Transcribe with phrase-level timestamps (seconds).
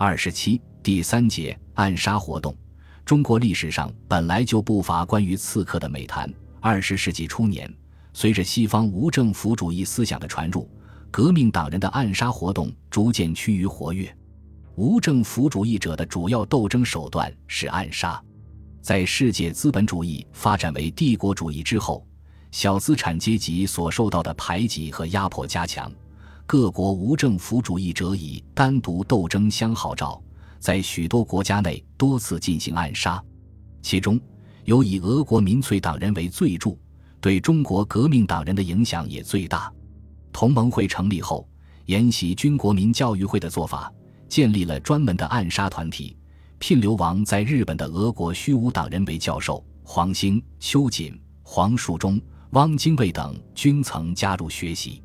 [0.00, 2.56] 二十七第三节暗杀活动。
[3.04, 6.32] 中国历史上本来就不乏关于刺客的美谈。
[6.60, 7.68] 二十世纪初年，
[8.12, 10.70] 随着西方无政府主义思想的传入，
[11.10, 14.16] 革命党人的暗杀活动逐渐趋于活跃。
[14.76, 18.22] 无政府主义者的主要斗争手段是暗杀。
[18.80, 22.06] 在世界资本主义发展为帝国主义之后，
[22.52, 25.90] 小资产阶级所受到的排挤和压迫加强，
[26.48, 30.18] 各国无政府主义者以单独斗争相号召。
[30.58, 33.22] 在许多国家内多次进行暗杀，
[33.82, 34.18] 其中
[34.64, 36.74] 有以俄国民粹党人为最著，
[37.20, 39.70] 对中国革命党人的影响也最大。
[40.32, 41.46] 同盟会成立后，
[41.84, 43.92] 沿袭军国民教育会的做法，
[44.26, 46.16] 建立了专门的暗杀团体，
[46.58, 52.18] 聘流亡在日本的俄国虚无党人为教授，黄兴、秋瑾、黄树忠、
[52.52, 55.02] 汪精卫等均曾加入学习。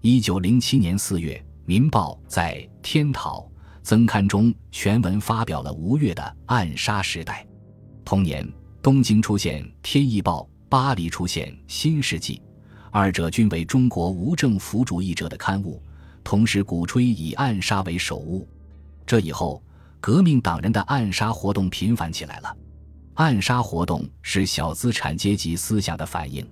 [0.00, 1.34] 一九零七年四月，
[1.66, 3.50] 《民报》在天讨。
[3.82, 7.44] 增刊中全文发表了吴越的暗杀时代。
[8.04, 8.46] 同年，
[8.82, 12.36] 东京出现《天意报》，巴黎出现《新世纪》，
[12.90, 15.82] 二者均为中国无政府主义者的刊物，
[16.22, 18.46] 同时鼓吹以暗杀为首务。
[19.06, 19.62] 这以后，
[20.00, 22.56] 革命党人的暗杀活动频繁起来了。
[23.14, 26.46] 暗杀活动是小资产阶级思想的反应，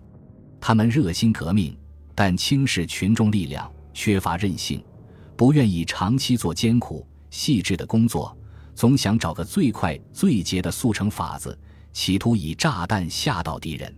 [0.59, 1.77] 他们热心革命，
[2.17, 4.83] 但轻视群众力量，缺乏韧性，
[5.37, 7.07] 不愿意长期做艰苦。
[7.29, 8.35] 细致的工作，
[8.75, 11.57] 总想找个最快最捷的速成法子，
[11.93, 13.95] 企图以炸弹吓到敌人。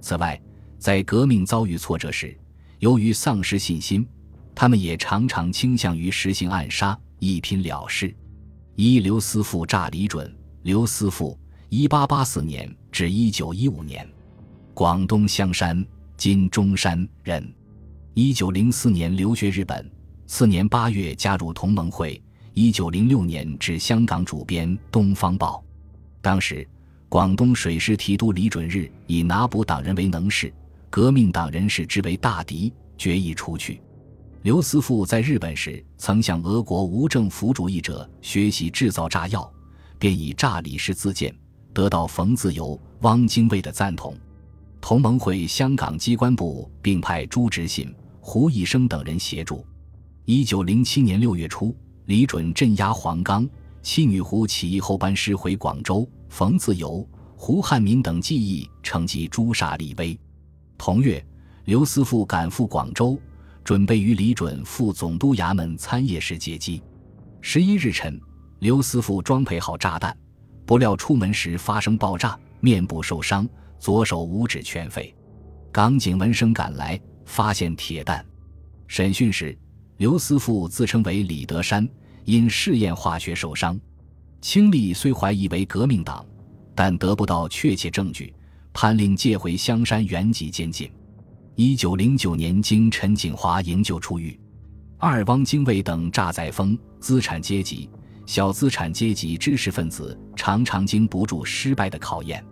[0.00, 0.40] 此外，
[0.78, 2.34] 在革命遭遇挫折时，
[2.78, 4.06] 由于丧失信心，
[4.54, 8.16] 他们也常常倾向于实行暗杀，一拼了事。
[8.76, 10.34] 一刘思富炸李准。
[10.62, 14.06] 刘思富，一八八四年至一九一五年，
[14.72, 15.84] 广东香山
[16.20, 17.50] （今中山）人。
[18.12, 19.90] 一九零四年留学日本，
[20.26, 22.22] 次年八月加入同盟会。
[22.52, 25.64] 一九零六年至香港主编《东方报》，
[26.20, 26.68] 当时
[27.08, 30.52] 广东水师提督李准日以拿捕党人为能事，
[30.90, 33.80] 革命党人士之为大敌，决意除去。
[34.42, 39.50] 刘思富在日本时曾向俄国无政府主义者学习制造炸药，
[39.98, 41.34] 便以炸李氏自荐，
[41.72, 44.14] 得到冯自由、汪精卫的赞同。
[44.80, 49.64] 同盟会香港机关部并派朱执信、胡义生等人协助。
[50.24, 51.74] 一九零七年六月初。
[52.06, 53.48] 李准镇压黄冈
[53.82, 60.18] 七女湖起义后班师回广州，冯自由、胡汉民等记忆乘机诛杀李威。
[60.76, 61.24] 同月，
[61.66, 63.16] 刘思富赶赴广州，
[63.62, 66.82] 准备与李准赴总督衙门参谒时接机。
[67.40, 68.20] 十一日晨，
[68.58, 70.16] 刘思富装配好炸弹，
[70.66, 73.48] 不料出门时发生爆炸，面部受伤，
[73.80, 75.12] 左手五指全废。
[75.72, 78.24] 港警闻声赶来，发现铁蛋。
[78.86, 79.56] 审讯时，
[79.96, 81.88] 刘思富自称为李德山。
[82.26, 83.80] 因试验化学受伤，
[84.40, 86.24] 清吏虽怀疑为革命党，
[86.74, 88.32] 但得不到确切证据，
[88.72, 90.88] 判令借回香山原籍监禁。
[91.56, 94.38] 一九零九年，经陈景华营救出狱。
[94.98, 97.88] 二汪精卫等诈载风资产阶级、
[98.26, 102.44] 小资产阶级知识分子常常经不住失败的考验。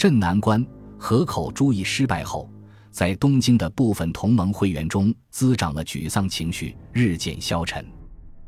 [0.00, 0.66] 镇南关、
[0.96, 2.48] 河口诸役失败后，
[2.90, 7.84] 在东京的部分同盟会员中滋长了沮丧情绪，日渐消沉。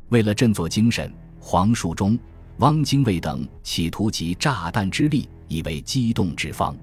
[0.09, 2.17] 为了振作精神，黄树忠、
[2.57, 6.75] 汪精卫等企图集炸弹之力，以为机动之方。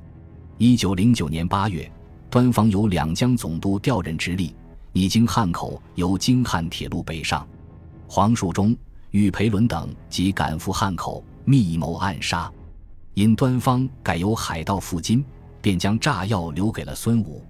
[0.57, 1.91] 一九零九年八月，
[2.31, 4.55] 端方由两江总督调任直隶，
[4.93, 7.45] 已经汉口，由京汉铁路北上。
[8.07, 8.77] 黄树忠、
[9.11, 12.49] 郁培伦等即赶赴汉口，密谋暗杀。
[13.21, 15.23] 因端方改由海盗付金，
[15.61, 17.45] 便将炸药留给了孙武。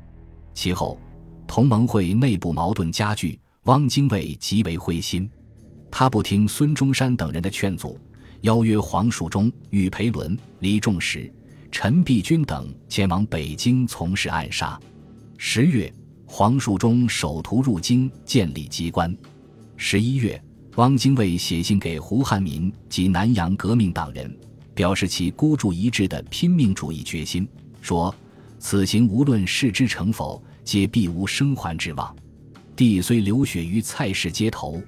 [0.53, 0.99] 其后，
[1.47, 5.31] 同盟会内部矛盾加剧，汪精卫极为灰心。
[5.89, 7.97] 他不听孙中山等人的劝阻，
[8.41, 11.33] 邀约黄树忠、郁培伦、李仲实、
[11.71, 14.77] 陈璧君等前往北京从事暗杀。
[15.39, 15.93] 十月，
[16.27, 19.17] 黄树忠首图入京建立机关。
[19.77, 20.43] 十一月，
[20.75, 24.37] 汪精卫写信给胡汉民及南洋革命党人，
[24.75, 27.47] 表示其孤注一掷的拼命主义决心，
[27.81, 28.15] 说
[28.59, 32.15] ：“此行无论事之成否，皆必无生还之望。
[32.75, 34.83] 地虽流血于菜市街头。”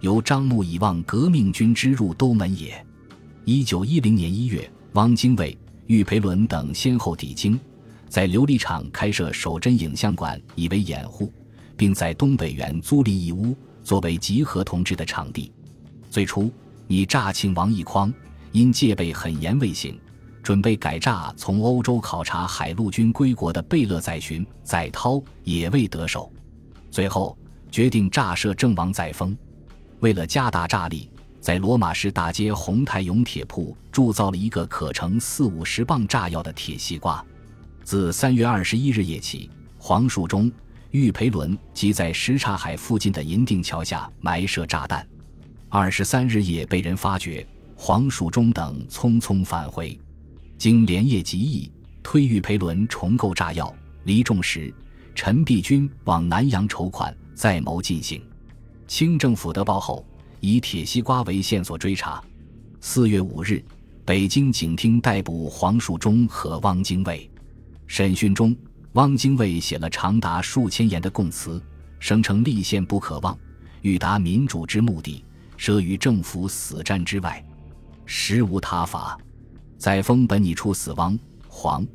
[0.00, 2.84] 由张目以望革命军之入都门也。
[3.46, 5.56] 一九一零年一月，汪精卫、
[5.86, 7.58] 郁培伦等先后抵京，
[8.06, 11.32] 在琉璃厂开设守真影像馆以为掩护，
[11.74, 15.50] 并在东北园租赁一屋作为集合同志的场地。
[16.10, 16.52] 最初，
[16.86, 18.12] 以诈庆王一匡
[18.54, 19.98] 因戒备很严未行，
[20.40, 26.32] 准备改炸从欧洲考察海陆军归国的贝勒载洵、载涛，也未得手。
[26.88, 27.36] 最后
[27.68, 29.36] 决定炸设郑王载沣。
[29.98, 31.10] 为了加大炸力，
[31.40, 37.24] 在罗马市大街红台永铁铺铸造了一个可盛四五十磅炸药的铁西瓜。
[37.82, 40.48] 自三月二十一日夜起，黄树忠、
[40.92, 45.04] 玉培伦即在什刹海附近的银锭桥下埋设炸弹。
[45.68, 47.44] 二十三日夜被人发觉，
[47.76, 49.98] 黄树忠等匆匆返回。
[50.56, 51.70] 经连夜集议，
[52.02, 53.74] 推玉培伦重构炸药。
[54.04, 54.72] 黎仲时、
[55.14, 58.22] 陈璧君往南阳筹款，再谋进行。
[58.86, 60.06] 清政府得报后，
[60.40, 62.22] 以铁西瓜为线索追查。
[62.80, 63.64] 四月五日，
[64.04, 67.28] 北京警厅逮捕黄树忠和汪精卫。
[67.86, 68.54] 审讯中，
[68.92, 71.62] 汪精卫写了长达数千言的供词，
[71.98, 73.36] 声称立宪不可忘，
[73.80, 75.24] 欲达民主之目的，
[75.56, 77.44] 设与政府死战之外，
[78.06, 79.18] 实无他法。
[79.78, 81.18] 载沣本拟处死汪
[81.48, 81.86] 黄。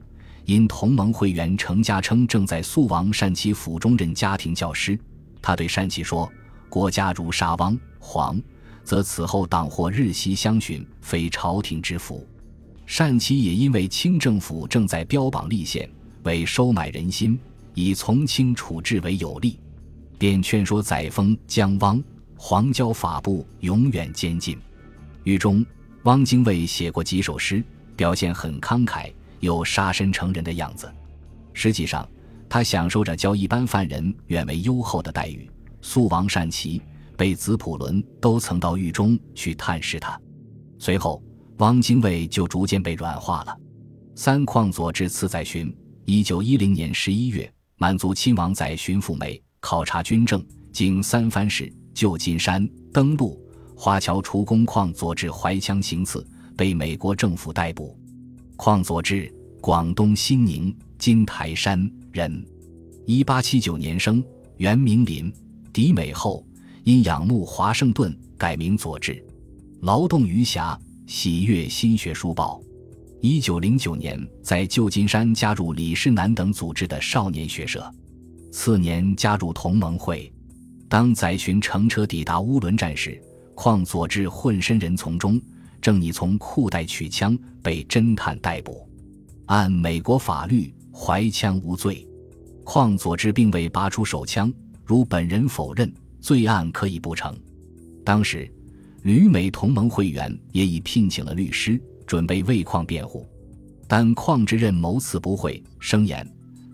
[0.46, 5.00] 因同盟会员程家称正在肃王单其府中任家庭教师，
[5.44, 6.28] 他对单其说
[6.68, 8.42] ：“国家如杀汪黄，
[8.84, 12.28] 则此后党或日夕相寻，非朝廷之福。”
[12.98, 15.88] 单其也因为清政府正在标榜立宪，
[16.24, 17.40] 为收买人心，
[17.76, 19.60] 以从轻处置为有利，
[20.18, 22.04] 便劝说载沣将汪
[22.36, 24.58] 黄交法部，永远监禁。
[25.26, 25.64] 狱中，
[26.04, 27.64] 汪精卫写过几首诗，
[27.96, 29.12] 表现很慷慨。
[29.42, 30.92] 有杀身成仁的样子，
[31.54, 32.06] 实际上，
[32.50, 35.50] 他享受着较一般犯人远为优厚的待遇。
[35.82, 36.82] 肃王善奇、
[37.16, 40.20] 被子普伦都曾到狱中去探视他。
[40.78, 41.24] 随后，
[41.60, 43.58] 汪精卫就逐渐被软化了。
[44.14, 45.74] 三矿佐治次载巡，
[46.04, 53.42] 一九一零年十一月，满族亲王载巡赴美考察军政，经三藩市、旧金山登陆，
[53.82, 56.28] 华侨除工况佐治怀枪行刺，
[56.58, 57.98] 被美国政府逮捕。
[58.58, 62.46] 邝佐治，广东新宁金台山人，
[63.06, 64.22] 一八七九年生，
[64.58, 65.34] 原名林，
[65.72, 66.46] 抵美后
[66.84, 69.26] 因仰慕华盛顿，改名佐治。
[69.80, 70.78] 劳动余暇，
[71.08, 72.62] 喜阅新学书报。
[73.22, 77.90] 一九零九年在旧金山加入李世南等组织的少年学社，
[78.52, 80.30] 次年加入同盟会。
[80.90, 83.22] 当载洵乘车抵达乌伦站时，
[83.62, 85.40] 邝佐治混身人丛中。
[85.82, 88.88] 正拟从裤袋取枪，被侦探逮捕。
[89.48, 92.08] 按美国法律，怀枪无罪。
[92.64, 94.54] 邝佐之并未拔出手枪，
[94.86, 97.38] 如本人否认，罪案可以不成。
[98.06, 98.50] 当时，
[99.04, 103.28] 旅美同盟会员也已聘请了律师，准备为邝辩护。
[103.90, 106.26] 但邝之任谋刺不讳，声言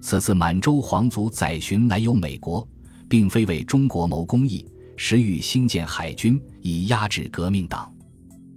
[0.02, 2.68] 此次满洲皇族载巡来由美国，
[3.10, 4.64] 并非为中国谋公益，
[4.98, 7.92] 时欲兴建海军，以压制革命党。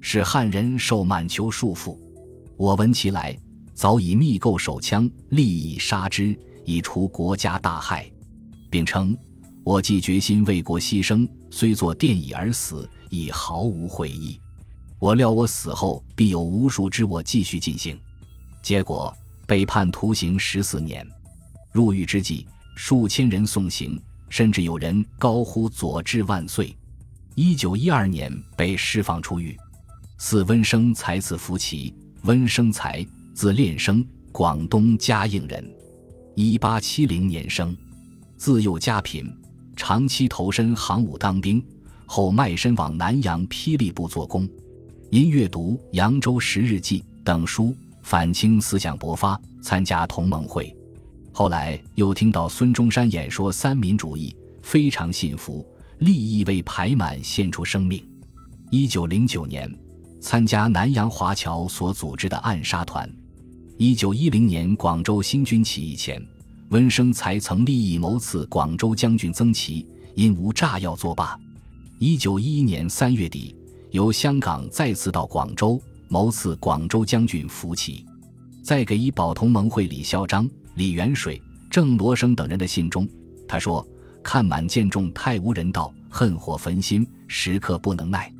[0.00, 1.99] 使汉人受满求束缚，
[2.56, 3.37] 我闻其来，
[3.75, 8.11] 早已密购手枪，利以杀之，以除国家大害，
[8.70, 9.17] 并称
[9.64, 14.40] 我既决心为国牺牲，虽作电椅而死，已毫无悔意。
[15.00, 17.99] 我料我死后必有无数之我继续进行，
[18.62, 19.14] 结果
[19.46, 21.06] 被判徒刑十四年。
[21.73, 22.46] 入狱之际，
[22.76, 26.76] 数千人送行，甚至有人高呼“佐治万岁”。
[27.34, 29.56] 一九一二年被释放出狱。
[30.19, 35.64] 四温生才子福齐，温生才，字练生，广东嘉应人，
[36.34, 37.76] 一八七零年生，
[38.36, 39.32] 自幼家贫，
[39.76, 41.64] 长期投身行伍当兵，
[42.04, 44.48] 后卖身往南洋霹雳部做工。
[45.10, 50.76] 因阅读《扬州十日记》等书，反清思想勃发，参加同盟会。
[51.38, 55.64] 后来又听到孙中山演说三民主义，非常信服，
[55.99, 58.04] 立意为排满献出生命。
[58.71, 59.73] 一九零九年。
[60.21, 63.09] 参加南洋华侨所组织的暗杀团。
[63.76, 66.21] 一九一零年广州新军起义前，
[66.71, 71.38] 温生才曾立意谋刺广州将军曾琦，因无炸药作罢。
[72.00, 73.54] 一九一一年三月底，
[73.92, 78.04] 由香港再次到广州谋刺广州将军福奇。
[78.61, 83.06] 在给以保同盟会李孝章、李元水、郑罗生等人的信中，
[83.49, 83.85] 他说
[84.23, 88.32] ：“看满见众太无人道，恨火焚心，时刻不能耐。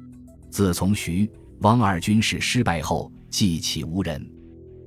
[0.49, 1.29] 自从徐。”
[1.63, 4.25] 汪二军事失败后，记起无人。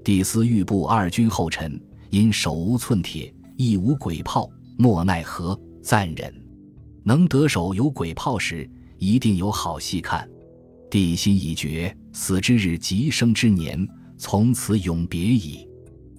[0.06, 1.78] 帝司欲部二军后尘，
[2.10, 5.60] 因手无寸铁，亦无鬼炮，莫奈何。
[5.82, 6.34] 赞人
[7.04, 10.26] 能得手有鬼炮时，一定有好戏看。
[10.90, 13.86] 帝心已决，死之日即生之年，
[14.18, 15.68] 从此永别矣。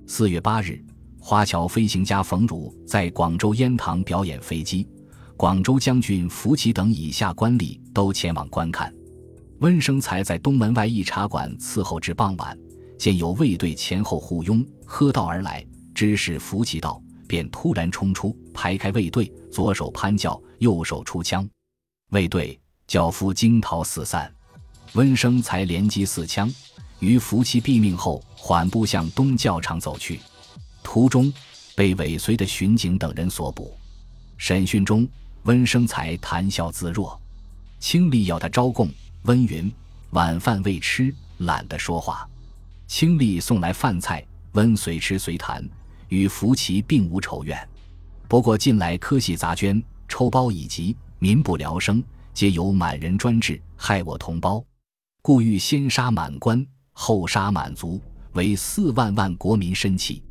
[0.06, 0.78] 四月八日，
[1.24, 4.88] 华侨飞行家冯汝在广州烟塘表演飞机，
[5.36, 8.92] 广州将军福奇等以下官吏都前往观看。
[9.60, 12.58] 温生才在东门外一茶馆伺候至傍晚，
[12.98, 15.64] 见有卫队前后护拥，喝道而来，
[15.94, 21.48] 知是福奇到，便突然冲出，排开卫队，左手攀轿，右手出枪，
[22.10, 24.28] 卫队轿夫惊逃四散。
[24.94, 26.52] 温生才连击四枪，
[26.98, 30.18] 于服其毙命后，缓步向东教场走去。
[30.82, 31.32] 途中
[31.74, 33.76] 被尾随的巡警等人所捕。
[34.36, 35.08] 审讯中，
[35.44, 37.20] 温生才谈笑自若。
[37.78, 38.88] 清吏要他招供，
[39.22, 39.72] 温云
[40.10, 42.28] ：“晚饭未吃，懒得说话。”
[42.86, 45.66] 清吏送来饭菜，温随吃随谈，
[46.08, 47.56] 与福其并无仇怨。
[48.28, 52.02] 不过近来科系杂捐、抽包以及民不聊生，
[52.34, 54.64] 皆由满人专制，害我同胞，
[55.22, 58.00] 故欲先杀满官，后杀满族，
[58.32, 60.22] 为四万万国民生气。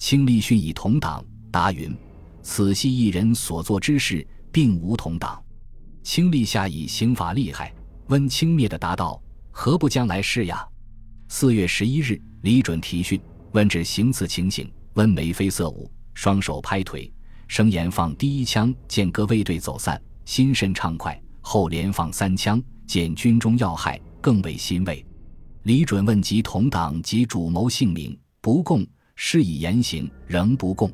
[0.00, 1.94] 清吏训以同党，答云
[2.42, 5.40] ：“此系一人所做之事，并无同党。”
[6.02, 7.72] 清吏下以刑法厉害，
[8.06, 10.66] 温轻蔑的答道：“何不将来试呀？”
[11.28, 13.20] 四月十一日，李准提讯，
[13.52, 17.12] 问至行刺情形，温眉飞色舞，双手拍腿，
[17.46, 25.04] 声言放第一枪，见各卫队走散，心甚畅快；后连放三枪，见军中要害，更为欣慰。
[25.64, 28.84] 李准问及同党及主谋姓名，不供，
[29.22, 30.90] 施以严刑，仍不供。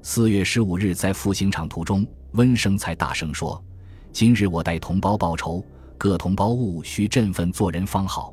[0.00, 3.62] 四月十五日，在赴刑场途中，温生才大声说
[4.10, 5.62] ：“今日我代同胞报仇，
[5.98, 8.32] 各同胞务须振奋做人方好。”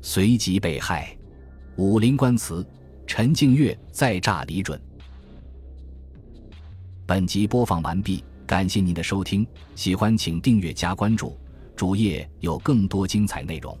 [0.00, 1.12] 随即被害。
[1.76, 2.64] 武林官词，
[3.04, 4.80] 陈静月再诈李准。
[7.04, 9.44] 本集播放完毕，感谢您的收听，
[9.74, 11.36] 喜欢请订阅加关注，
[11.74, 13.76] 主页有更多精彩内容。